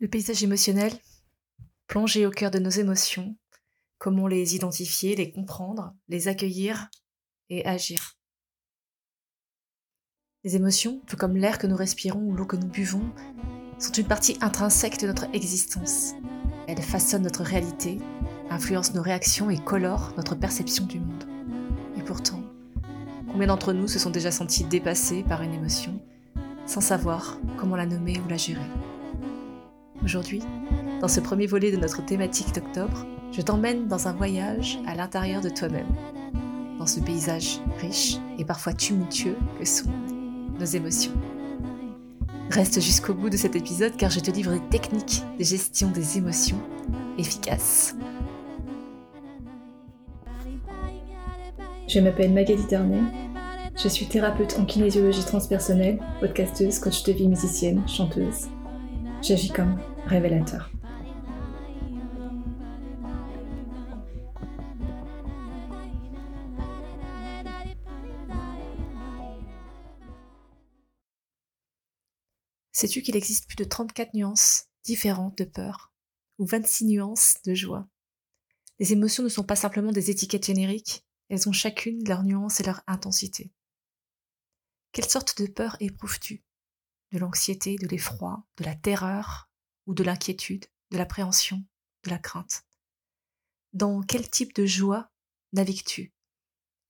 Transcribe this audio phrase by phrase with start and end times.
[0.00, 0.92] Le paysage émotionnel,
[1.86, 3.36] plonger au cœur de nos émotions,
[3.98, 6.90] comment les identifier, les comprendre, les accueillir
[7.50, 8.18] et agir.
[10.42, 13.08] Les émotions, tout comme l'air que nous respirons ou l'eau que nous buvons,
[13.78, 16.14] sont une partie intrinsèque de notre existence.
[16.66, 17.98] Elles façonnent notre réalité,
[18.50, 21.24] influencent nos réactions et colorent notre perception du monde.
[21.96, 22.42] Et pourtant,
[23.30, 26.04] combien d'entre nous se sont déjà sentis dépassés par une émotion
[26.66, 28.60] sans savoir comment la nommer ou la gérer
[30.02, 30.42] Aujourd'hui,
[31.00, 35.40] dans ce premier volet de notre thématique d'octobre, je t'emmène dans un voyage à l'intérieur
[35.40, 35.86] de toi-même,
[36.78, 39.90] dans ce paysage riche et parfois tumultueux que sont
[40.58, 41.12] nos émotions.
[42.50, 46.18] Reste jusqu'au bout de cet épisode car je te livre des techniques de gestion des
[46.18, 46.60] émotions
[47.18, 47.96] efficaces.
[51.88, 53.02] Je m'appelle Magali Ternet.
[53.76, 58.46] Je suis thérapeute en kinésiologie transpersonnelle, podcasteuse, coach de vie musicienne, chanteuse.
[59.20, 60.70] J'agis comme révélateur.
[72.72, 75.92] Sais-tu qu'il existe plus de 34 nuances différentes de peur
[76.38, 77.88] ou 26 nuances de joie?
[78.78, 82.64] Les émotions ne sont pas simplement des étiquettes génériques, elles ont chacune leurs nuances et
[82.64, 83.50] leur intensité.
[84.94, 86.44] Quelle sorte de peur éprouves-tu?
[87.10, 89.50] De l'anxiété, de l'effroi, de la terreur
[89.86, 91.64] ou de l'inquiétude, de l'appréhension,
[92.04, 92.64] de la crainte?
[93.72, 95.10] Dans quel type de joie
[95.52, 96.14] navigues-tu?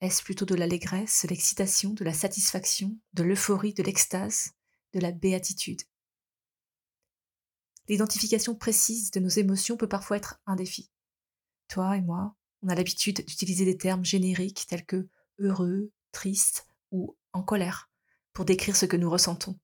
[0.03, 4.53] Est-ce plutôt de l'allégresse, de l'excitation, de la satisfaction, de l'euphorie, de l'extase
[4.93, 5.81] de la béatitude?
[7.89, 10.91] L'identification précise de nos émotions peut parfois être un défi.
[11.69, 17.17] Toi et moi, on a l'habitude d'utiliser des termes génériques tels que heureux, triste ou
[17.33, 17.89] en colère
[18.35, 19.59] pour décrire ce que nous ressentons.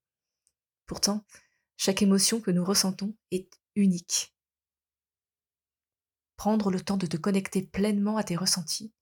[0.87, 1.25] Pourtant,
[1.77, 4.35] chaque émotion que nous ressentons est unique.
[6.37, 8.95] Prendre le temps de te connecter pleinement à tes ressentis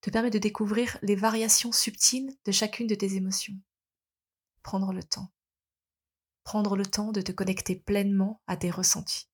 [0.00, 3.58] te permet de découvrir les variations subtiles de chacune de tes émotions.
[4.62, 5.32] Prendre le temps
[6.50, 9.28] prendre le temps de te connecter pleinement à tes ressentis.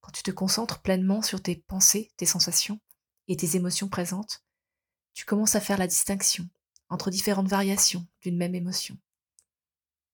[0.00, 2.80] Quand tu te concentres pleinement sur tes pensées, tes sensations
[3.28, 4.44] et tes émotions présentes,
[5.14, 6.46] tu commences à faire la distinction
[6.90, 8.98] entre différentes variations d'une même émotion.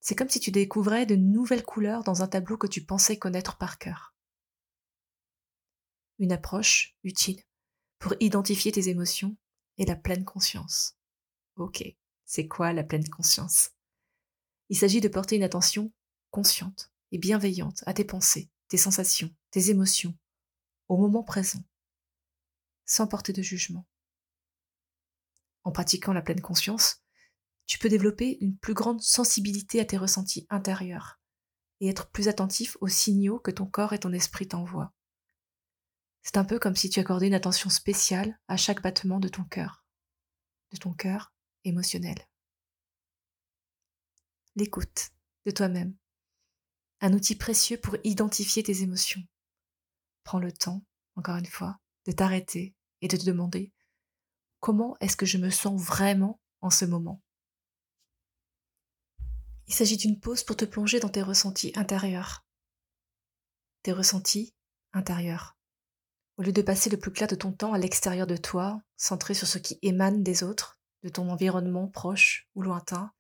[0.00, 3.58] C'est comme si tu découvrais de nouvelles couleurs dans un tableau que tu pensais connaître
[3.58, 4.14] par cœur.
[6.18, 7.42] Une approche utile
[7.98, 9.36] pour identifier tes émotions
[9.78, 10.96] est la pleine conscience.
[11.56, 11.82] Ok,
[12.24, 13.70] c'est quoi la pleine conscience?
[14.68, 15.92] Il s'agit de porter une attention
[16.30, 20.16] consciente et bienveillante à tes pensées, tes sensations, tes émotions,
[20.88, 21.64] au moment présent,
[22.84, 23.86] sans porter de jugement.
[25.66, 27.02] En pratiquant la pleine conscience,
[27.66, 31.18] tu peux développer une plus grande sensibilité à tes ressentis intérieurs
[31.80, 34.92] et être plus attentif aux signaux que ton corps et ton esprit t'envoient.
[36.22, 39.42] C'est un peu comme si tu accordais une attention spéciale à chaque battement de ton
[39.42, 39.84] cœur,
[40.70, 41.34] de ton cœur
[41.64, 42.16] émotionnel
[44.54, 45.10] l'écoute
[45.44, 45.94] de toi-même.
[47.00, 49.20] Un outil précieux pour identifier tes émotions.
[50.22, 53.72] Prends le temps, encore une fois, de t'arrêter et de te demander
[54.60, 57.22] comment est-ce que je me sens vraiment en ce moment?
[59.68, 62.46] Il s'agit d'une pause pour te plonger dans tes ressentis intérieurs.
[63.82, 64.54] Tes ressentis
[64.92, 65.56] intérieurs.
[66.36, 69.34] Au lieu de passer le plus clair de ton temps à l'extérieur de toi, centré
[69.34, 73.12] sur ce qui émane des autres, de ton environnement proche ou lointain,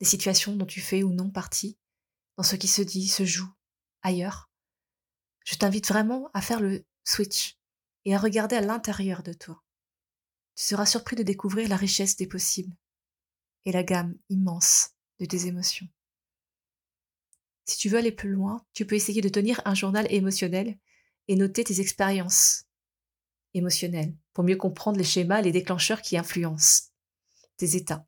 [0.00, 1.78] des situations dont tu fais ou non partie,
[2.36, 3.50] dans ce qui se dit, se joue,
[4.02, 4.50] ailleurs,
[5.44, 7.58] je t'invite vraiment à faire le switch
[8.04, 9.63] et à regarder à l'intérieur de toi.
[10.54, 12.74] Tu seras surpris de découvrir la richesse des possibles
[13.64, 15.88] et la gamme immense de tes émotions.
[17.64, 20.78] Si tu veux aller plus loin, tu peux essayer de tenir un journal émotionnel
[21.28, 22.64] et noter tes expériences
[23.54, 26.90] émotionnelles pour mieux comprendre les schémas, les déclencheurs qui influencent
[27.56, 28.06] tes états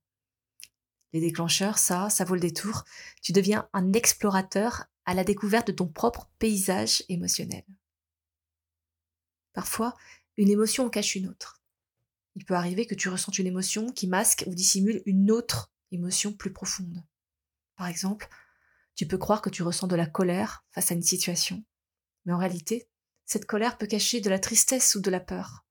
[1.17, 2.85] les déclencheurs, ça, ça vaut le détour.
[3.23, 7.65] Tu deviens un explorateur à la découverte de ton propre paysage émotionnel.
[9.55, 9.95] Parfois,
[10.37, 11.63] une émotion cache une autre.
[12.37, 16.33] Il peut arriver que tu ressentes une émotion qui masque ou dissimule une autre émotion
[16.33, 17.05] plus profonde.
[17.77, 18.29] Par exemple,
[18.95, 21.65] tu peux croire que tu ressens de la colère face à une situation,
[22.25, 22.89] mais en réalité,
[23.25, 25.67] cette colère peut cacher de la tristesse ou de la peur.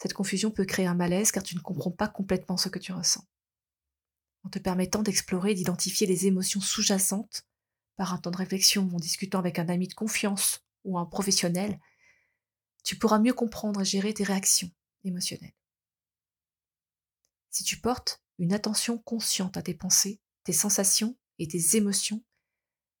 [0.00, 2.92] Cette confusion peut créer un malaise car tu ne comprends pas complètement ce que tu
[2.92, 3.26] ressens
[4.46, 7.44] en te permettant d'explorer et d'identifier les émotions sous-jacentes
[7.96, 11.80] par un temps de réflexion en discutant avec un ami de confiance ou un professionnel,
[12.84, 14.70] tu pourras mieux comprendre et gérer tes réactions
[15.02, 15.52] émotionnelles.
[17.56, 22.22] Si tu portes une attention consciente à tes pensées, tes sensations et tes émotions,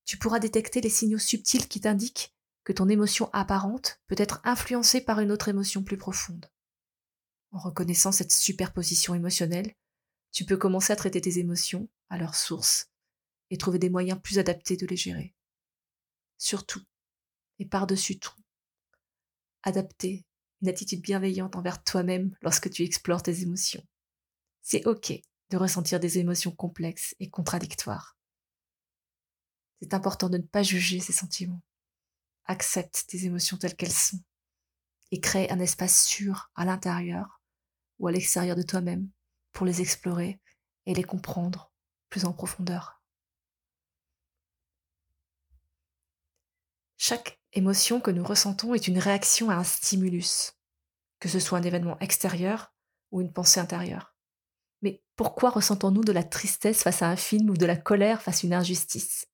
[0.06, 5.02] Tu pourras détecter les signaux subtils qui t'indiquent que ton émotion apparente peut être influencée
[5.02, 6.50] par une autre émotion plus profonde.
[7.50, 9.74] En reconnaissant cette superposition émotionnelle,
[10.32, 12.88] tu peux commencer à traiter tes émotions à leur source
[13.50, 15.34] et trouver des moyens plus adaptés de les gérer.
[16.38, 16.80] Surtout,
[17.58, 18.40] et par-dessus tout,
[19.64, 20.24] adapter
[20.62, 23.86] une attitude bienveillante envers toi-même lorsque tu explores tes émotions.
[24.68, 25.12] C'est OK
[25.50, 28.16] de ressentir des émotions complexes et contradictoires.
[29.80, 31.62] C'est important de ne pas juger ces sentiments.
[32.46, 34.18] Accepte tes émotions telles qu'elles sont
[35.12, 37.40] et crée un espace sûr à l'intérieur
[38.00, 39.08] ou à l'extérieur de toi-même
[39.52, 40.40] pour les explorer
[40.86, 41.72] et les comprendre
[42.10, 43.00] plus en profondeur.
[46.96, 50.54] Chaque émotion que nous ressentons est une réaction à un stimulus,
[51.20, 52.74] que ce soit un événement extérieur
[53.12, 54.15] ou une pensée intérieure.
[55.16, 58.46] Pourquoi ressentons-nous de la tristesse face à un film ou de la colère face à
[58.46, 59.26] une injustice?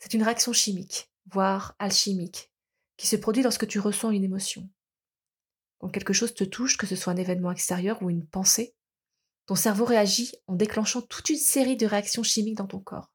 [0.00, 2.52] C'est une réaction chimique, voire alchimique,
[2.96, 4.68] qui se produit lorsque tu ressens une émotion.
[5.78, 8.74] Quand quelque chose te touche, que ce soit un événement extérieur ou une pensée,
[9.46, 13.12] ton cerveau réagit en déclenchant toute une série de réactions chimiques dans ton corps.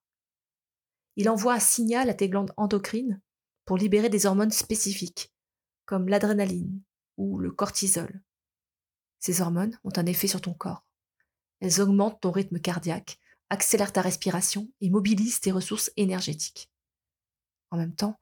[1.17, 3.21] Il envoie un signal à tes glandes endocrines
[3.65, 5.33] pour libérer des hormones spécifiques,
[5.85, 6.81] comme l'adrénaline
[7.17, 8.23] ou le cortisol.
[9.19, 10.85] Ces hormones ont un effet sur ton corps.
[11.63, 13.19] Elles augmentent ton rythme cardiaque,
[13.49, 16.69] accélèrent ta respiration et mobilisent tes ressources énergétiques.
[17.71, 18.19] En même temps,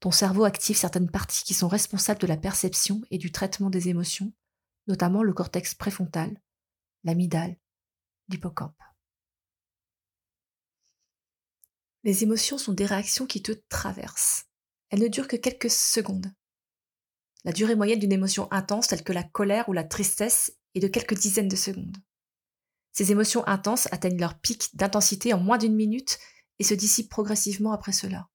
[0.00, 3.90] ton cerveau active certaines parties qui sont responsables de la perception et du traitement des
[3.90, 4.32] émotions,
[4.86, 6.40] notamment le cortex préfrontal,
[7.04, 7.58] l'amygdale,
[8.30, 8.82] l'hippocampe.
[12.02, 14.46] Les émotions sont des réactions qui te traversent.
[14.88, 16.32] Elles ne durent que quelques secondes.
[17.44, 20.88] La durée moyenne d'une émotion intense telle que la colère ou la tristesse est de
[20.88, 21.98] quelques dizaines de secondes.
[22.92, 26.18] Ces émotions intenses atteignent leur pic d'intensité en moins d'une minute
[26.58, 28.28] et se dissipent progressivement après cela.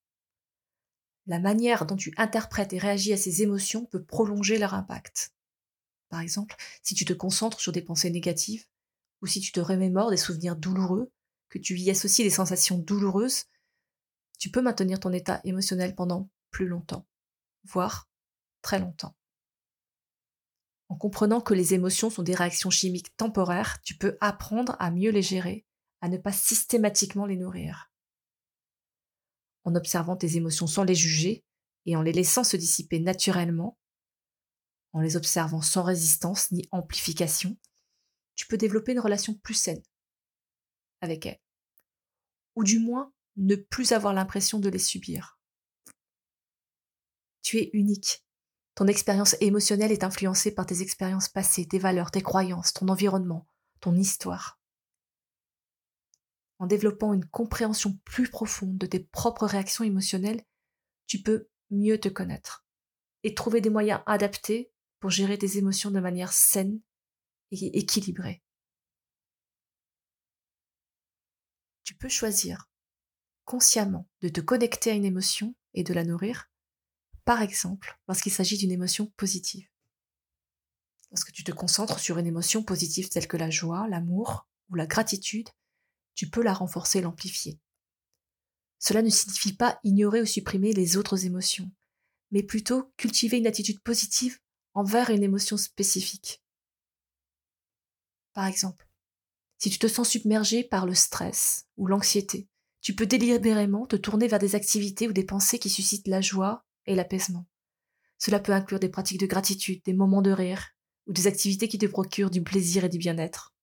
[1.28, 5.34] La manière dont tu interprètes et réagis à ces émotions peut prolonger leur impact.
[6.10, 8.66] Par exemple, si tu te concentres sur des pensées négatives,
[9.22, 11.12] ou si tu te remémores des souvenirs douloureux,
[11.50, 13.46] que tu y associes des sensations douloureuses,
[14.38, 17.08] tu peux maintenir ton état émotionnel pendant plus longtemps,
[17.64, 18.10] voire
[18.62, 19.16] très longtemps.
[20.96, 25.12] En comprenant que les émotions sont des réactions chimiques temporaires, tu peux apprendre à mieux
[25.12, 25.66] les gérer,
[26.00, 27.92] à ne pas systématiquement les nourrir.
[29.66, 31.44] En observant tes émotions sans les juger
[31.86, 33.78] et en les laissant se dissiper naturellement,
[34.94, 37.58] en les observant sans résistance ni amplification,
[38.36, 39.84] tu peux développer une relation plus saine
[41.02, 41.42] avec elles.
[42.56, 45.42] Ou du moins ne plus avoir l'impression de les subir.
[47.42, 48.25] Tu es unique.
[48.76, 53.48] Ton expérience émotionnelle est influencée par tes expériences passées, tes valeurs, tes croyances, ton environnement,
[53.80, 54.60] ton histoire.
[56.60, 60.44] En développant une compréhension plus profonde de tes propres réactions émotionnelles,
[61.08, 62.66] tu peux mieux te connaître
[63.24, 66.82] et trouver des moyens adaptés pour gérer tes émotions de manière saine
[67.52, 68.44] et équilibrée.
[71.84, 72.70] Tu peux choisir
[73.46, 76.50] consciemment de te connecter à une émotion et de la nourrir,
[77.26, 79.68] par exemple lorsqu'il s'agit d'une émotion positive.
[81.12, 84.86] Lorsque tu te concentres sur une émotion positive telle que la joie, l'amour ou la
[84.86, 85.50] gratitude,
[86.14, 87.60] tu peux la renforcer, l'amplifier.
[88.80, 91.72] Cela ne signifie pas ignorer ou supprimer les autres émotions,
[92.32, 94.40] mais plutôt cultiver une attitude positive
[94.74, 96.44] envers une émotion spécifique.
[98.34, 98.88] Par exemple,
[99.58, 102.50] si tu te sens submergé par le stress ou l'anxiété,
[102.82, 106.65] tu peux délibérément te tourner vers des activités ou des pensées qui suscitent la joie
[106.86, 107.46] et l'apaisement.
[108.18, 110.72] Cela peut inclure des pratiques de gratitude, des moments de rire,
[111.08, 113.54] ou des activités qui te procurent du plaisir et du bien-être.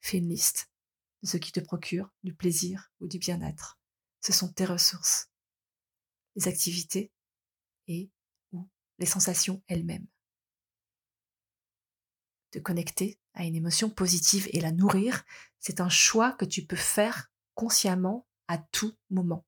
[0.00, 0.70] Fais une liste
[1.22, 3.78] de ce qui te procure du plaisir ou du bien-être.
[4.20, 5.30] Ce sont tes ressources.
[6.36, 7.12] Les activités
[7.86, 8.10] et
[8.52, 10.06] ou les sensations elles-mêmes.
[12.50, 15.24] Te connecter à une émotion positive et la nourrir,
[15.58, 19.46] c'est un choix que tu peux faire consciemment à tout moment.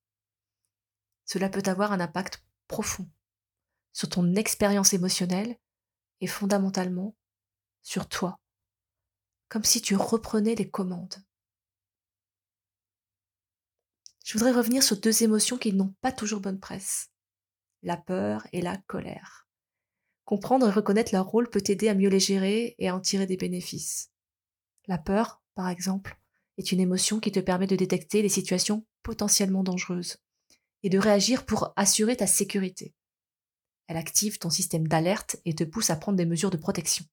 [1.25, 3.08] Cela peut avoir un impact profond
[3.92, 5.56] sur ton expérience émotionnelle
[6.20, 7.16] et fondamentalement
[7.82, 8.38] sur toi,
[9.49, 11.16] comme si tu reprenais les commandes.
[14.25, 17.11] Je voudrais revenir sur deux émotions qui n'ont pas toujours bonne presse,
[17.82, 19.49] la peur et la colère.
[20.25, 23.26] Comprendre et reconnaître leur rôle peut t'aider à mieux les gérer et à en tirer
[23.26, 24.11] des bénéfices.
[24.88, 26.18] La peur, par exemple,
[26.58, 30.18] est une émotion qui te permet de détecter les situations potentiellement dangereuses
[30.86, 32.94] et de réagir pour assurer ta sécurité.
[33.88, 37.04] Elle active ton système d'alerte et te pousse à prendre des mesures de protection.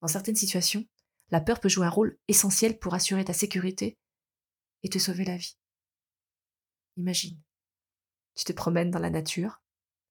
[0.00, 0.84] Dans certaines situations,
[1.30, 4.00] la peur peut jouer un rôle essentiel pour assurer ta sécurité
[4.82, 5.56] et te sauver la vie.
[6.96, 7.40] Imagine.
[8.34, 9.62] Tu te promènes dans la nature.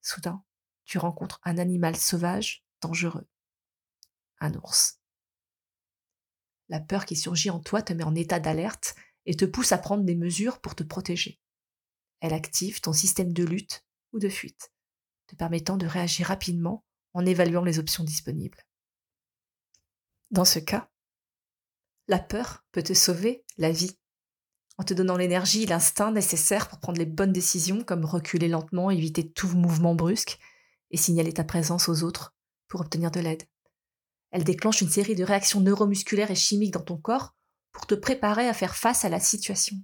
[0.02, 0.46] Soudain,
[0.86, 3.28] tu rencontres un animal sauvage, dangereux.
[4.40, 5.02] Un ours.
[6.70, 8.96] La peur qui surgit en toi te met en état d'alerte
[9.26, 11.42] et te pousse à prendre des mesures pour te protéger.
[12.20, 14.72] Elle active ton système de lutte ou de fuite,
[15.28, 16.84] te permettant de réagir rapidement
[17.14, 18.64] en évaluant les options disponibles.
[20.32, 20.90] Dans ce cas,
[22.08, 23.98] la peur peut te sauver la vie,
[24.78, 28.92] en te donnant l'énergie et l'instinct nécessaires pour prendre les bonnes décisions, comme reculer lentement,
[28.92, 30.38] éviter tout mouvement brusque
[30.92, 32.36] et signaler ta présence aux autres
[32.68, 33.44] pour obtenir de l'aide.
[34.32, 37.36] Elle déclenche une série de réactions neuromusculaires et chimiques dans ton corps
[37.72, 39.78] pour te préparer à faire face à la situation.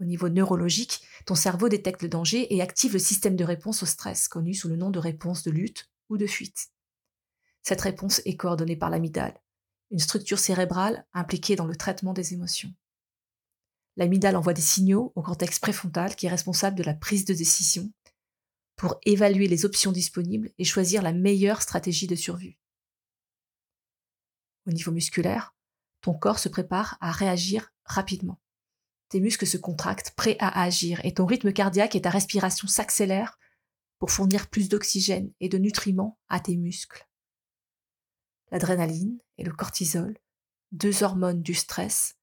[0.00, 3.86] Au niveau neurologique, ton cerveau détecte le danger et active le système de réponse au
[3.86, 6.68] stress, connu sous le nom de réponse de lutte ou de fuite.
[7.62, 9.40] Cette réponse est coordonnée par l'amygdale,
[9.90, 12.74] une structure cérébrale impliquée dans le traitement des émotions.
[13.96, 17.90] L'amygdale envoie des signaux au cortex préfrontal qui est responsable de la prise de décision
[18.76, 22.58] pour évaluer les options disponibles et choisir la meilleure stratégie de survie.
[24.66, 25.54] Au niveau musculaire,
[26.00, 28.40] ton corps se prépare à réagir rapidement.
[29.20, 33.38] Muscles se contractent, prêts à agir, et ton rythme cardiaque et ta respiration s'accélèrent
[33.98, 37.06] pour fournir plus d'oxygène et de nutriments à tes muscles
[38.54, 40.16] l'adrénaline et le cortisol,
[40.70, 42.14] deux hormones du stress,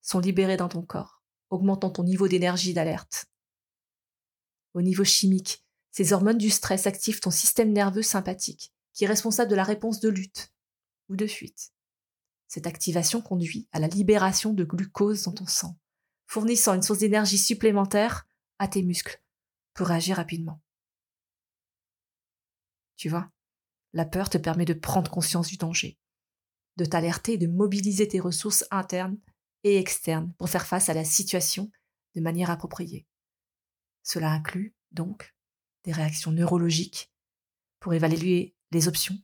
[0.00, 3.26] sont libérées dans ton corps, augmentant ton niveau d'énergie d'alerte.
[4.72, 9.50] Au niveau chimique, ces hormones du stress activent ton système nerveux sympathique, qui est responsable
[9.50, 10.54] de la réponse de lutte
[11.10, 11.74] ou de fuite.
[12.48, 15.76] Cette activation conduit à la libération de glucose dans ton sang,
[16.26, 18.26] fournissant une source d'énergie supplémentaire
[18.58, 19.22] à tes muscles
[19.74, 20.60] pour agir rapidement.
[22.96, 23.30] Tu vois
[23.94, 25.98] la peur te permet de prendre conscience du danger,
[26.76, 29.18] de t'alerter et de mobiliser tes ressources internes
[29.62, 31.70] et externes pour faire face à la situation
[32.16, 33.06] de manière appropriée.
[34.02, 35.34] Cela inclut donc
[35.84, 37.12] des réactions neurologiques
[37.78, 39.16] pour évaluer les options,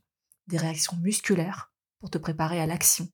[0.47, 3.11] des réactions musculaires pour te préparer à l'action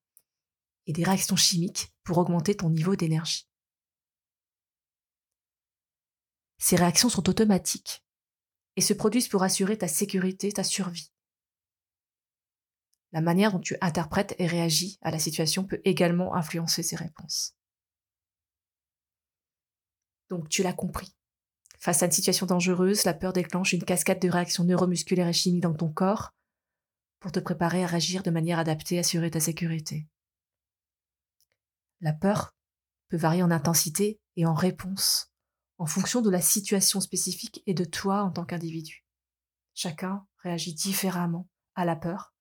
[0.85, 3.46] et des réactions chimiques pour augmenter ton niveau d'énergie.
[6.57, 8.03] Ces réactions sont automatiques
[8.75, 11.11] et se produisent pour assurer ta sécurité, ta survie.
[13.11, 17.55] La manière dont tu interprètes et réagis à la situation peut également influencer ces réponses.
[20.29, 21.15] Donc tu l'as compris.
[21.79, 25.63] Face à une situation dangereuse, la peur déclenche une cascade de réactions neuromusculaires et chimiques
[25.63, 26.33] dans ton corps
[27.19, 30.07] pour te préparer à réagir de manière adaptée, assurer ta sécurité.
[32.01, 32.55] La peur
[33.09, 35.31] peut varier en intensité et en réponse
[35.77, 39.05] en fonction de la situation spécifique et de toi en tant qu'individu.
[39.73, 42.33] Chacun réagit différemment à la peur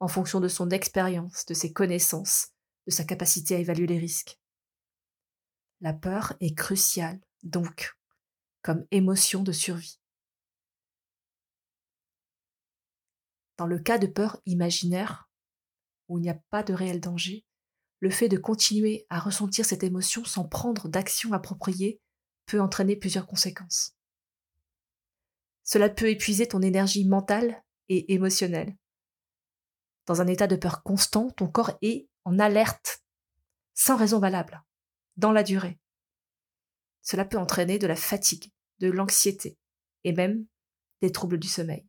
[0.00, 2.48] en fonction de son expérience, de ses connaissances,
[2.86, 4.40] de sa capacité à évaluer les risques.
[5.80, 7.96] La peur est cruciale, donc,
[8.62, 10.00] comme émotion de survie.
[13.56, 15.30] Dans le cas de peur imaginaire,
[16.08, 17.44] où il n'y a pas de réel danger,
[18.00, 22.00] le fait de continuer à ressentir cette émotion sans prendre d'action appropriée
[22.58, 23.94] entraîner plusieurs conséquences.
[25.62, 28.76] Cela peut épuiser ton énergie mentale et émotionnelle,
[30.10, 33.04] dans un état de peur constant, ton corps est en alerte,
[33.74, 34.60] sans raison valable,
[35.16, 35.78] dans la durée.
[37.00, 39.56] Cela peut entraîner de la fatigue, de l'anxiété
[40.02, 40.46] et même
[41.00, 41.86] des troubles du sommeil.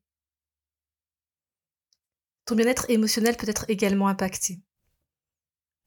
[2.46, 4.62] Ton bien-être émotionnel peut être également impacté.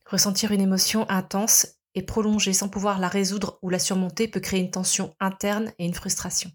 [0.04, 4.60] Ressentir une émotion intense et prolongée sans pouvoir la résoudre ou la surmonter peut créer
[4.60, 6.50] une tension interne et une frustration.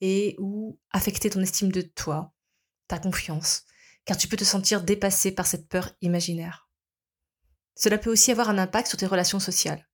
[0.00, 2.32] Et ou affecter ton estime de toi,
[2.88, 3.64] ta confiance,
[4.04, 6.68] car tu peux te sentir dépassé par cette peur imaginaire.
[7.74, 9.86] Cela peut aussi avoir un impact sur tes relations sociales.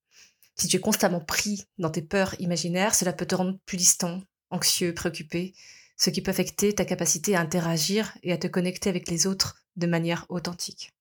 [0.56, 4.22] Si tu es constamment pris dans tes peurs imaginaires, cela peut te rendre plus distant,
[4.50, 5.54] anxieux, préoccupé,
[5.96, 9.62] ce qui peut affecter ta capacité à interagir et à te connecter avec les autres
[9.76, 10.94] de manière authentique.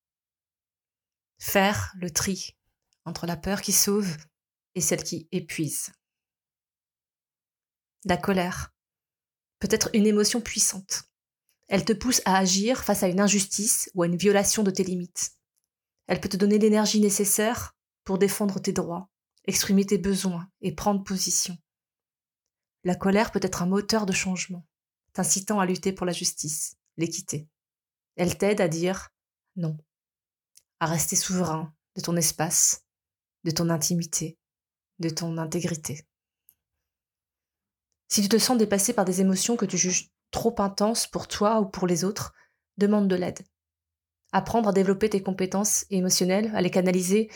[1.38, 2.56] Faire le tri
[3.06, 4.16] entre la peur qui sauve
[4.74, 5.92] et celle qui épuise.
[8.04, 8.74] La colère
[9.58, 11.08] peut être une émotion puissante
[11.68, 14.84] elle te pousse à agir face à une injustice ou à une violation de tes
[14.84, 15.32] limites.
[16.06, 19.10] Elle peut te donner l'énergie nécessaire pour défendre tes droits,
[19.46, 21.56] exprimer tes besoins et prendre position.
[22.84, 24.64] La colère peut être un moteur de changement,
[25.12, 27.48] t'incitant à lutter pour la justice, l'équité.
[28.14, 29.08] Elle t'aide à dire
[29.56, 29.76] non,
[30.78, 32.85] à rester souverain de ton espace,
[33.46, 34.36] de ton intimité,
[34.98, 36.04] de ton intégrité.
[38.08, 41.60] Si tu te sens dépassé par des émotions que tu juges trop intense pour toi
[41.60, 42.34] ou pour les autres,
[42.76, 43.46] demande de l'aide.
[44.32, 47.30] Apprendre à développer tes compétences émotionnelles, à les canaliser,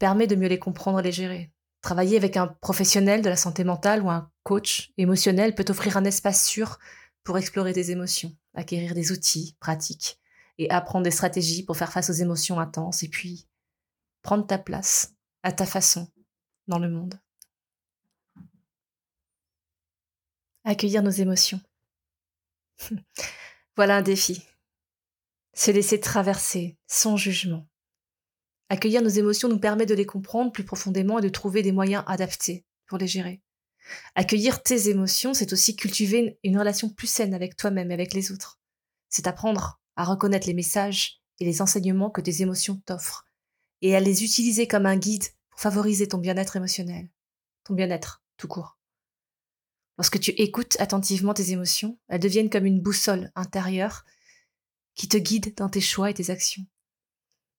[0.00, 1.52] permet de mieux les comprendre et les gérer.
[1.82, 6.04] Travailler avec un professionnel de la santé mentale ou un coach émotionnel peut offrir un
[6.04, 6.80] espace sûr
[7.22, 10.18] pour explorer tes émotions, acquérir des outils pratiques
[10.58, 13.46] et apprendre des stratégies pour faire face aux émotions intenses et puis
[14.22, 15.13] prendre ta place
[15.44, 16.08] à ta façon
[16.66, 17.20] dans le monde.
[20.64, 21.60] Accueillir nos émotions.
[23.76, 24.42] voilà un défi.
[25.52, 27.68] Se laisser traverser sans jugement.
[28.70, 32.02] Accueillir nos émotions nous permet de les comprendre plus profondément et de trouver des moyens
[32.06, 33.42] adaptés pour les gérer.
[34.14, 38.32] Accueillir tes émotions, c'est aussi cultiver une relation plus saine avec toi-même et avec les
[38.32, 38.58] autres.
[39.10, 43.28] C'est apprendre à reconnaître les messages et les enseignements que tes émotions t'offrent
[43.84, 47.10] et à les utiliser comme un guide pour favoriser ton bien-être émotionnel,
[47.64, 48.78] ton bien-être tout court.
[49.98, 54.06] Lorsque tu écoutes attentivement tes émotions, elles deviennent comme une boussole intérieure
[54.94, 56.64] qui te guide dans tes choix et tes actions.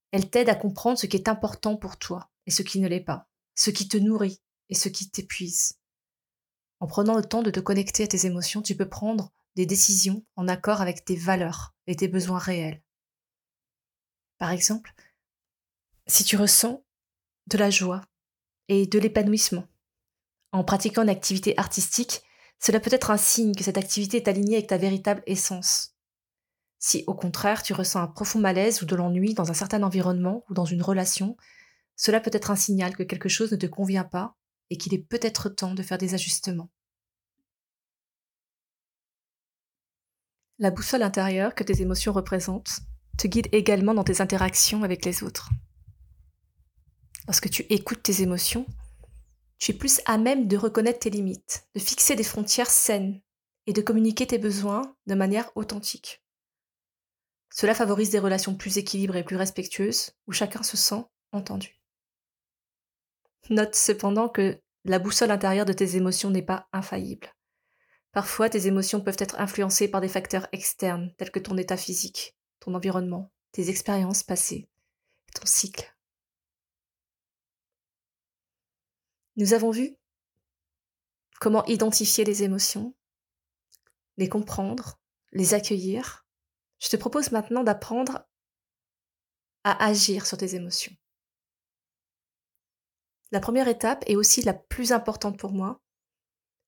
[0.10, 3.02] Elles t'aident à comprendre ce qui est important pour toi et ce qui ne l'est
[3.02, 5.78] pas, ce qui te nourrit et ce qui t'épuise.
[6.80, 10.26] En prenant le temps de te connecter à tes émotions, tu peux prendre des décisions
[10.36, 12.82] en accord avec tes valeurs et tes besoins réels.
[14.40, 14.96] Par exemple,
[16.08, 16.84] si tu ressens
[17.48, 18.02] de la joie
[18.68, 19.68] et de l'épanouissement
[20.52, 22.24] en pratiquant une activité artistique,
[22.60, 25.96] cela peut être un signe que cette activité est alignée avec ta véritable essence.
[26.80, 30.44] Si au contraire tu ressens un profond malaise ou de l'ennui dans un certain environnement
[30.50, 31.36] ou dans une relation,
[31.96, 34.36] cela peut être un signal que quelque chose ne te convient pas
[34.70, 36.70] et qu'il est peut-être temps de faire des ajustements.
[40.58, 42.80] La boussole intérieure que tes émotions représentent
[43.18, 45.50] te guide également dans tes interactions avec les autres.
[47.28, 48.66] Lorsque tu écoutes tes émotions,
[49.58, 53.22] tu es plus à même de reconnaître tes limites, de fixer des frontières saines
[53.66, 56.22] et de communiquer tes besoins de manière authentique.
[57.50, 61.80] Cela favorise des relations plus équilibrées et plus respectueuses, où chacun se sent entendu.
[63.50, 67.34] Note cependant que la boussole intérieure de tes émotions n'est pas infaillible.
[68.12, 72.36] Parfois, tes émotions peuvent être influencées par des facteurs externes, tels que ton état physique,
[72.60, 74.70] ton environnement, tes expériences passées,
[75.34, 75.95] ton cycle.
[79.38, 79.98] Nous avons vu
[81.40, 82.96] comment identifier les émotions,
[84.18, 85.00] les comprendre,
[85.32, 86.26] les accueillir.
[86.80, 88.26] Je te propose maintenant d'apprendre
[89.64, 90.96] à agir sur tes émotions.
[93.32, 95.82] La première étape est aussi la plus importante pour moi.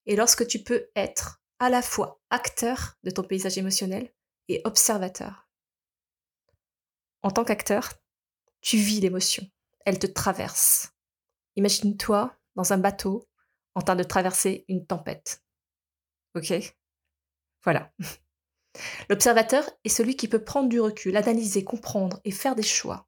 [0.06, 4.14] Et lorsque tu peux être à la fois acteur de ton paysage émotionnel
[4.48, 5.50] et observateur.
[7.24, 7.94] En tant qu'acteur,
[8.62, 9.46] tu vis l'émotion,
[9.86, 10.94] elle te traverse.
[11.56, 13.30] Imagine-toi dans un bateau
[13.76, 15.44] en train de traverser une tempête.
[16.36, 16.52] Ok?
[17.64, 17.94] Voilà.
[19.10, 23.08] L'observateur est celui qui peut prendre du recul, analyser, comprendre et faire des choix.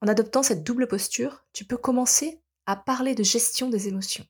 [0.00, 4.26] En adoptant cette double posture, tu peux commencer à parler de gestion des émotions.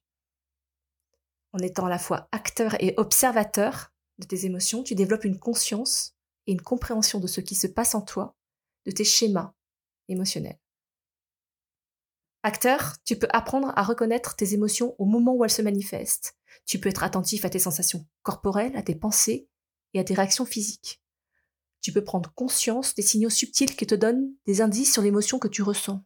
[1.52, 6.16] En étant à la fois acteur et observateur de tes émotions, tu développes une conscience
[6.46, 8.36] et une compréhension de ce qui se passe en toi,
[8.86, 9.54] de tes schémas
[10.08, 10.58] émotionnels.
[12.48, 16.34] Acteur, tu peux apprendre à reconnaître tes émotions au moment où elles se manifestent.
[16.64, 19.50] Tu peux être attentif à tes sensations corporelles, à tes pensées
[19.92, 21.02] et à tes réactions physiques.
[21.82, 25.46] Tu peux prendre conscience des signaux subtils qui te donnent des indices sur l'émotion que
[25.46, 26.02] tu ressens.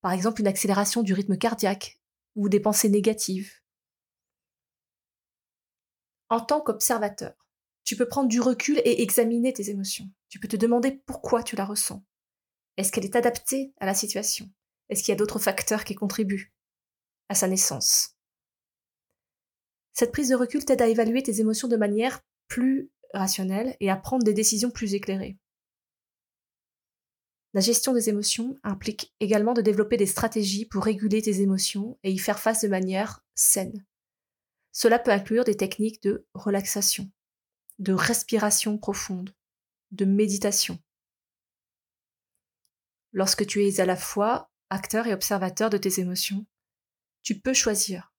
[0.00, 2.00] Par exemple, une accélération du rythme cardiaque
[2.34, 3.52] ou des pensées négatives.
[6.30, 7.34] En tant qu'observateur,
[7.84, 10.08] tu peux prendre du recul et examiner tes émotions.
[10.30, 12.02] Tu peux te demander pourquoi tu la ressens.
[12.78, 14.50] Est-ce qu'elle est adaptée à la situation?
[14.88, 16.52] Est-ce qu'il y a d'autres facteurs qui contribuent
[17.28, 18.16] à sa naissance?
[19.92, 23.96] Cette prise de recul t'aide à évaluer tes émotions de manière plus rationnelle et à
[23.96, 25.36] prendre des décisions plus éclairées.
[27.54, 32.12] La gestion des émotions implique également de développer des stratégies pour réguler tes émotions et
[32.12, 33.84] y faire face de manière saine.
[34.72, 37.10] Cela peut inclure des techniques de relaxation,
[37.78, 39.34] de respiration profonde,
[39.90, 40.78] de méditation.
[43.12, 46.46] Lorsque tu es à la fois acteur et observateur de tes émotions,
[47.22, 48.12] tu peux choisir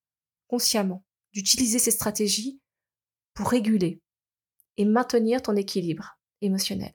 [0.48, 2.60] consciemment d'utiliser ces stratégies
[3.34, 4.02] pour réguler
[4.78, 6.94] et maintenir ton équilibre émotionnel.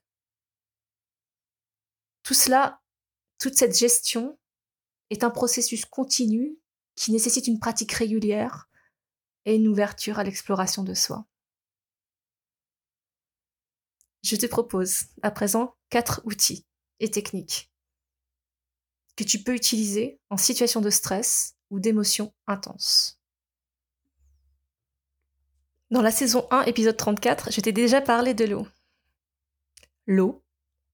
[2.22, 2.80] Tout cela,
[3.38, 4.38] toute cette gestion
[5.10, 6.58] est un processus continu
[6.94, 8.68] qui nécessite une pratique régulière
[9.44, 11.26] et une ouverture à l'exploration de soi.
[14.22, 16.66] Je te propose à présent quatre outils
[17.00, 17.70] et techniques
[19.16, 23.20] que tu peux utiliser en situation de stress ou d'émotion intense.
[25.90, 28.66] Dans la saison 1, épisode 34, je t'ai déjà parlé de l'eau.
[30.06, 30.42] L'eau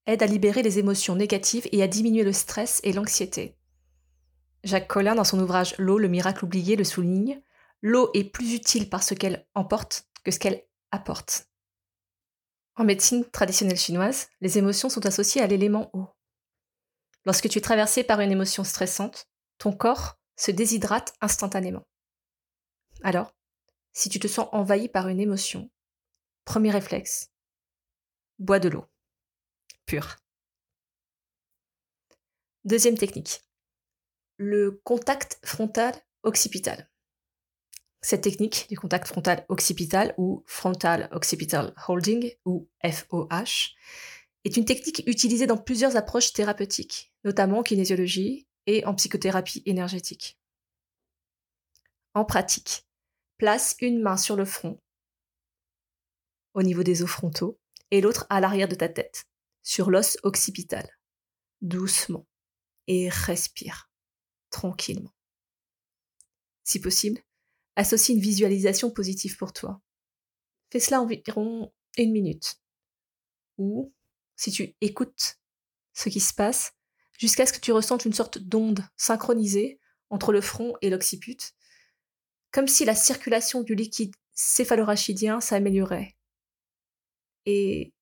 [0.07, 3.57] aide à libérer les émotions négatives et à diminuer le stress et l'anxiété.
[4.65, 7.41] Jacques Collin, dans son ouvrage L'eau, le miracle oublié, le souligne.
[7.81, 11.49] L'eau est plus utile par ce qu'elle emporte que ce qu'elle apporte.
[12.77, 16.09] En médecine traditionnelle chinoise, les émotions sont associées à l'élément eau.
[17.25, 19.29] Lorsque tu es traversé par une émotion stressante,
[19.59, 21.87] ton corps se déshydrate instantanément.
[23.03, 23.35] Alors,
[23.93, 25.71] si tu te sens envahi par une émotion,
[26.45, 27.31] premier réflexe,
[28.39, 28.87] bois de l'eau.
[29.87, 30.17] Pure.
[32.65, 33.43] Deuxième technique.
[34.37, 36.91] Le contact frontal occipital.
[38.03, 43.75] Cette technique du contact frontal occipital ou frontal occipital holding ou FOH
[44.45, 50.39] est une technique utilisée dans plusieurs approches thérapeutiques, notamment en kinésiologie et en psychothérapie énergétique.
[52.15, 52.87] En pratique,
[53.39, 54.81] place une main sur le front,
[56.55, 57.59] au niveau des os frontaux,
[57.91, 59.25] et l'autre à l'arrière de ta tête,
[59.63, 60.89] sur l'os occipital,
[61.61, 62.27] doucement,
[62.87, 63.91] et respire,
[64.51, 65.15] tranquillement.
[66.65, 67.21] Si possible,
[67.77, 69.81] associe une visualisation positive pour toi.
[70.71, 72.61] Fais cela environ une minute.
[73.59, 73.93] Ou,
[74.41, 75.39] si tu écoutes
[75.93, 76.73] ce qui se passe,
[77.19, 81.37] jusqu'à ce que tu ressentes une sorte d'onde synchronisée entre le front et l'occiput,
[82.51, 86.17] comme si la circulation du liquide céphalorachidien s'améliorait.
[87.45, 87.93] Et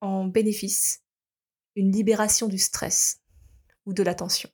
[0.00, 1.02] en bénéfice,
[1.74, 3.20] une libération du stress
[3.86, 4.50] ou de la tension.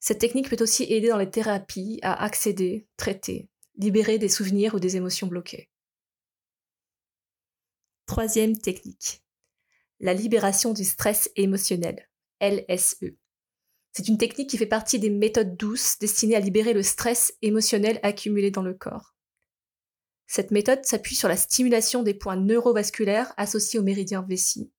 [0.00, 4.80] Cette technique peut aussi aider dans les thérapies à accéder, traiter, libérer des souvenirs ou
[4.80, 5.68] des émotions bloquées.
[8.06, 9.22] Troisième technique.
[10.00, 12.08] La libération du stress émotionnel,
[12.40, 13.14] LSE.
[13.92, 18.00] C'est une technique qui fait partie des méthodes douces destinées à libérer le stress émotionnel
[18.02, 19.14] accumulé dans le corps.
[20.26, 24.72] Cette méthode s'appuie sur la stimulation des points neurovasculaires associés aux méridiens vessis,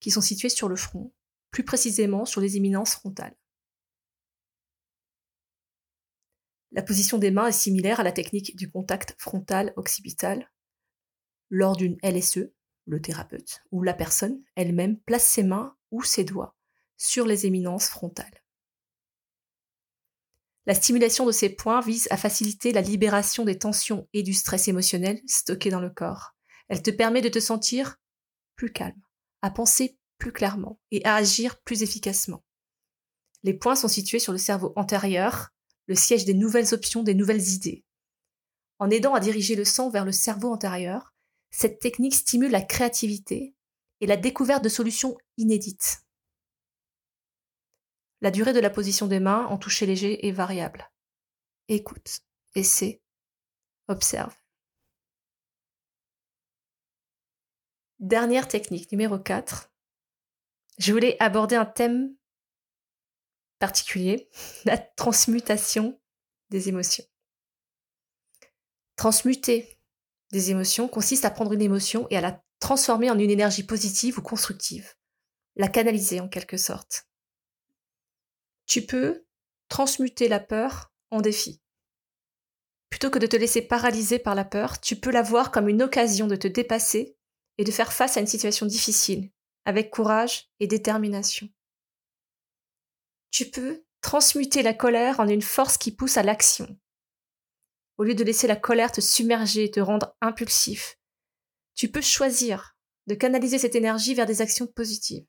[0.00, 1.12] qui sont situés sur le front,
[1.50, 3.36] plus précisément sur les éminences frontales.
[6.70, 10.50] La position des mains est similaire à la technique du contact frontal occipital.
[11.50, 12.50] Lors d'une LSE,
[12.86, 16.56] le thérapeute ou la personne elle-même place ses mains ou ses doigts
[16.96, 18.42] sur les éminences frontales.
[20.66, 24.68] La stimulation de ces points vise à faciliter la libération des tensions et du stress
[24.68, 26.34] émotionnel stockés dans le corps.
[26.68, 27.96] Elle te permet de te sentir
[28.54, 29.00] plus calme,
[29.42, 32.44] à penser plus clairement et à agir plus efficacement.
[33.42, 35.48] Les points sont situés sur le cerveau antérieur,
[35.86, 37.84] le siège des nouvelles options, des nouvelles idées.
[38.78, 41.11] En aidant à diriger le sang vers le cerveau antérieur,
[41.52, 43.54] cette technique stimule la créativité
[44.00, 46.04] et la découverte de solutions inédites.
[48.22, 50.90] La durée de la position des mains en toucher léger est variable.
[51.68, 52.20] Écoute,
[52.54, 53.02] essaie,
[53.86, 54.34] observe.
[58.00, 59.70] Dernière technique, numéro 4.
[60.78, 62.16] Je voulais aborder un thème
[63.58, 64.28] particulier,
[64.64, 66.00] la transmutation
[66.48, 67.04] des émotions.
[68.96, 69.81] Transmuter
[70.32, 74.18] des émotions consiste à prendre une émotion et à la transformer en une énergie positive
[74.18, 74.94] ou constructive,
[75.56, 77.06] la canaliser en quelque sorte.
[78.66, 79.24] Tu peux
[79.68, 81.60] transmuter la peur en défi.
[82.90, 85.82] Plutôt que de te laisser paralyser par la peur, tu peux la voir comme une
[85.82, 87.16] occasion de te dépasser
[87.58, 89.30] et de faire face à une situation difficile,
[89.64, 91.48] avec courage et détermination
[93.32, 96.78] tu peux transmuter la colère en une force qui pousse à l'action.
[97.98, 100.98] Au lieu de laisser la colère te submerger te rendre impulsif,
[101.74, 102.76] tu peux choisir
[103.06, 105.26] de canaliser cette énergie vers des actions positives,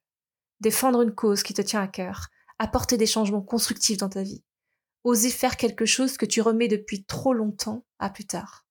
[0.60, 2.28] défendre une cause qui te tient à cœur,
[2.60, 4.44] apporter des changements constructifs dans ta vie,
[5.04, 8.66] oser faire quelque chose que tu remets depuis trop longtemps à plus tard.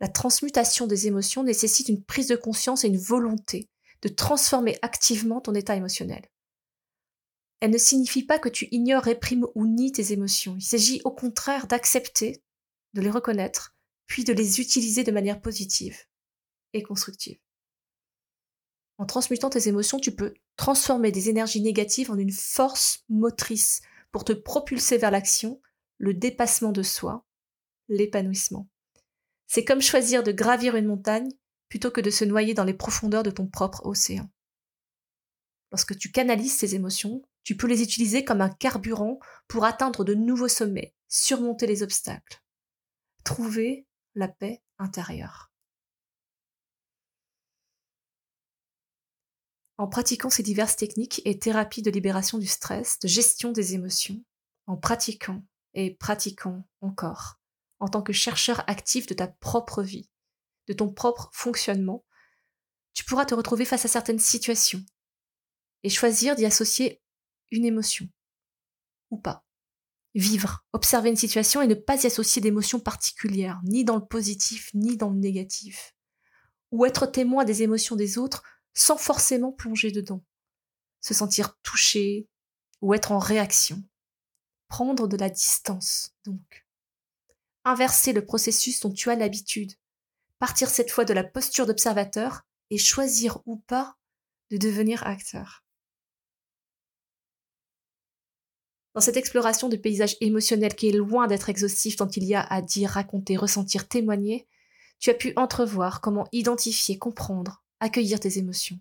[0.00, 3.70] La transmutation des émotions nécessite une prise de conscience et une volonté
[4.02, 6.28] de transformer activement ton état émotionnel.
[7.64, 10.54] Elle ne signifie pas que tu ignores, réprimes ou nies tes émotions.
[10.56, 12.42] Il s'agit au contraire d'accepter,
[12.92, 13.74] de les reconnaître,
[14.06, 15.96] puis de les utiliser de manière positive
[16.74, 17.38] et constructive.
[18.98, 23.80] En transmutant tes émotions, tu peux transformer des énergies négatives en une force motrice
[24.12, 25.58] pour te propulser vers l'action,
[25.96, 27.24] le dépassement de soi,
[27.88, 28.68] l'épanouissement.
[29.46, 31.30] C'est comme choisir de gravir une montagne
[31.70, 34.28] plutôt que de se noyer dans les profondeurs de ton propre océan.
[35.72, 40.14] Lorsque tu canalises tes émotions, tu peux les utiliser comme un carburant pour atteindre de
[40.14, 42.42] nouveaux sommets, surmonter les obstacles,
[43.22, 45.52] trouver la paix intérieure.
[49.76, 54.24] En pratiquant ces diverses techniques et thérapies de libération du stress, de gestion des émotions,
[54.66, 57.40] en pratiquant et pratiquant encore,
[57.80, 60.08] en tant que chercheur actif de ta propre vie,
[60.68, 62.04] de ton propre fonctionnement,
[62.94, 64.84] tu pourras te retrouver face à certaines situations
[65.82, 67.02] et choisir d'y associer
[67.54, 68.08] une émotion.
[69.10, 69.44] Ou pas.
[70.14, 74.70] Vivre, observer une situation et ne pas y associer d'émotions particulières, ni dans le positif,
[74.74, 75.94] ni dans le négatif.
[76.72, 78.42] Ou être témoin des émotions des autres
[78.74, 80.24] sans forcément plonger dedans.
[81.00, 82.28] Se sentir touché
[82.80, 83.82] ou être en réaction.
[84.68, 86.66] Prendre de la distance, donc.
[87.64, 89.72] Inverser le processus dont tu as l'habitude.
[90.38, 93.96] Partir cette fois de la posture d'observateur et choisir ou pas
[94.50, 95.63] de devenir acteur.
[98.94, 102.42] Dans cette exploration du paysage émotionnel qui est loin d'être exhaustif tant il y a
[102.42, 104.46] à dire, raconter, ressentir, témoigner,
[105.00, 108.78] tu as pu entrevoir comment identifier, comprendre, accueillir tes émotions.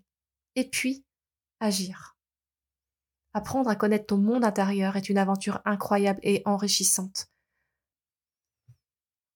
[0.56, 1.04] Et puis,
[1.60, 2.16] agir.
[3.34, 7.32] Apprendre à connaître ton monde intérieur est une aventure incroyable et enrichissante.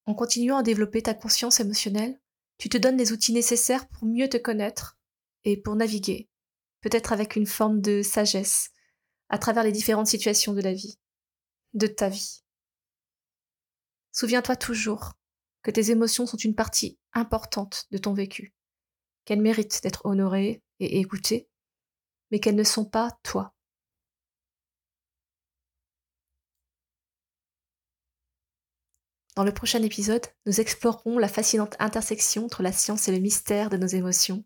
[0.05, 2.21] En continuant à développer ta conscience émotionnelle,
[2.59, 4.97] tu te donnes les outils nécessaires pour mieux te connaître
[5.43, 6.29] et pour naviguer,
[6.81, 8.71] peut-être avec une forme de sagesse,
[9.29, 10.97] à travers les différentes situations de la vie,
[11.73, 12.43] de ta vie.
[14.11, 15.13] Souviens-toi toujours
[15.61, 18.53] que tes émotions sont une partie importante de ton vécu,
[19.25, 21.49] qu'elles méritent d'être honorées et écoutées,
[22.31, 23.53] mais qu'elles ne sont pas toi.
[29.35, 33.69] Dans le prochain épisode, nous explorerons la fascinante intersection entre la science et le mystère
[33.69, 34.43] de nos émotions.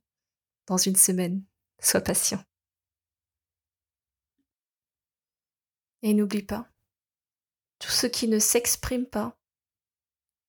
[0.68, 1.46] Dans une semaine,
[1.80, 2.44] sois patient.
[6.04, 6.68] Et n'oublie pas,
[7.80, 9.38] tout ce qui ne s'exprime pas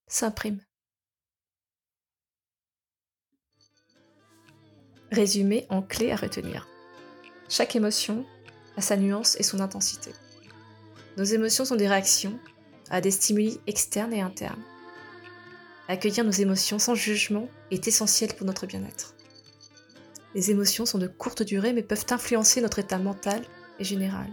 [0.07, 0.61] s'imprime.
[5.11, 6.69] Résumé en clé à retenir.
[7.49, 8.27] Chaque émotion
[8.77, 10.13] a sa nuance et son intensité.
[11.17, 12.39] Nos émotions sont des réactions
[12.91, 14.63] à des stimuli externes et internes.
[15.89, 19.15] Accueillir nos émotions sans jugement est essentiel pour notre bien-être.
[20.35, 23.43] Les émotions sont de courte durée mais peuvent influencer notre état mental
[23.79, 24.31] et général.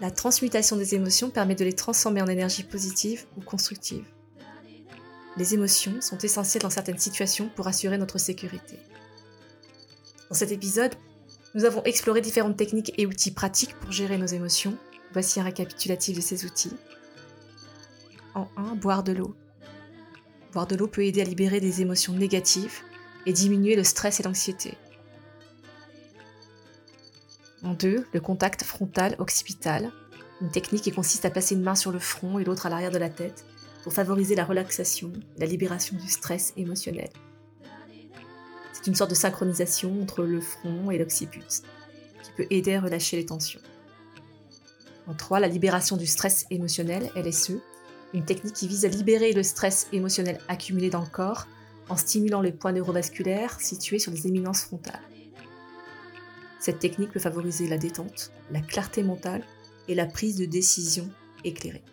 [0.00, 4.04] La transmutation des émotions permet de les transformer en énergie positive ou constructive.
[5.38, 8.78] Les émotions sont essentielles dans certaines situations pour assurer notre sécurité.
[10.28, 10.94] Dans cet épisode,
[11.54, 14.76] nous avons exploré différentes techniques et outils pratiques pour gérer nos émotions.
[15.12, 16.76] Voici un récapitulatif de ces outils.
[18.34, 19.34] En 1, boire de l'eau.
[20.52, 22.80] Boire de l'eau peut aider à libérer des émotions négatives
[23.24, 24.76] et diminuer le stress et l'anxiété.
[27.66, 29.90] En 2, le contact frontal-occipital,
[30.40, 32.92] une technique qui consiste à passer une main sur le front et l'autre à l'arrière
[32.92, 33.44] de la tête
[33.82, 37.08] pour favoriser la relaxation la libération du stress émotionnel.
[38.72, 41.40] C'est une sorte de synchronisation entre le front et l'occiput,
[42.22, 43.60] qui peut aider à relâcher les tensions.
[45.08, 47.58] En 3, la libération du stress émotionnel, LSE,
[48.14, 51.48] une technique qui vise à libérer le stress émotionnel accumulé dans le corps
[51.88, 55.02] en stimulant les points neurovasculaires situés sur les éminences frontales.
[56.66, 59.44] Cette technique peut favoriser la détente, la clarté mentale
[59.86, 61.08] et la prise de décision
[61.44, 61.84] éclairée.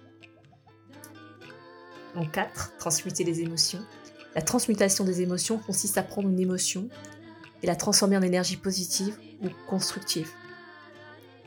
[2.15, 3.85] En 4, transmuter les émotions.
[4.33, 6.89] La transmutation des émotions consiste à prendre une émotion
[7.61, 10.31] et la transformer en énergie positive ou constructive.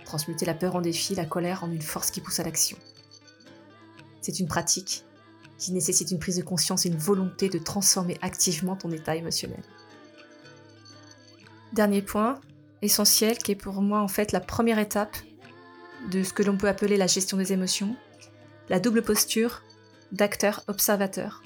[0.05, 2.79] Transmuter la peur en défi, la colère en une force qui pousse à l'action.
[4.21, 5.03] C'est une pratique
[5.59, 9.65] qui nécessite une prise de conscience et une volonté de transformer activement ton état émotionnel.
[11.73, 12.41] Dernier point,
[12.83, 15.17] essentiel, qui est pour moi en fait la première étape
[16.11, 17.97] de ce que l'on peut appeler la gestion des émotions,
[18.69, 19.63] la double posture
[20.13, 21.43] d'acteur-observateur.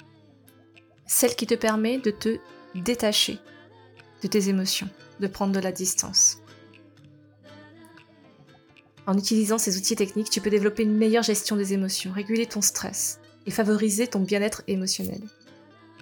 [1.07, 2.37] Celle qui te permet de te
[2.75, 3.39] détacher
[4.21, 4.89] de tes émotions,
[5.19, 6.37] de prendre de la distance.
[9.07, 12.61] En utilisant ces outils techniques, tu peux développer une meilleure gestion des émotions, réguler ton
[12.61, 15.21] stress et favoriser ton bien-être émotionnel.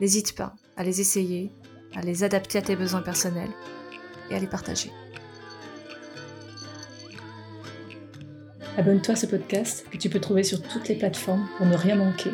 [0.02, 1.50] N'hésite pas à les essayer,
[1.96, 3.52] à les adapter à tes besoins personnels
[4.30, 4.92] et à les partager.
[8.80, 11.98] Abonne-toi à ce podcast que tu peux trouver sur toutes les plateformes pour ne rien
[11.98, 12.32] manquer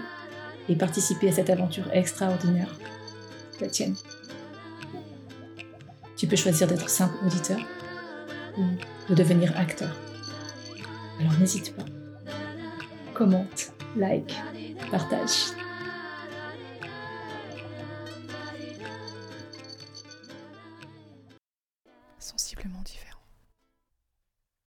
[0.69, 2.69] et participer à cette aventure extraordinaire,
[3.59, 3.95] la tienne.
[6.15, 7.57] Tu peux choisir d'être simple auditeur
[8.59, 8.63] ou
[9.09, 9.89] de devenir acteur.
[11.19, 11.85] Alors n'hésite pas.
[13.15, 14.35] Commente, like,
[14.91, 15.47] partage.